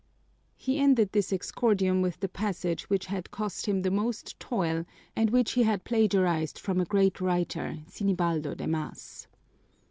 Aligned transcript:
He 0.55 0.79
ended 0.79 1.11
this 1.11 1.31
exordium 1.31 2.01
with 2.01 2.19
the 2.21 2.27
passage 2.27 2.89
which 2.89 3.05
had 3.05 3.29
cost 3.29 3.67
him 3.67 3.83
the 3.83 3.91
most 3.91 4.39
toil 4.39 4.83
and 5.15 5.29
which 5.29 5.51
he 5.51 5.61
had 5.61 5.83
plagiarized 5.83 6.57
from 6.57 6.81
a 6.81 6.85
great 6.85 7.21
writer, 7.21 7.77
Sinibaldo 7.87 8.55
de 8.55 8.65
Mas. 8.65 9.27